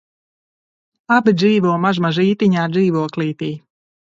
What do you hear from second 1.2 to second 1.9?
dzīvo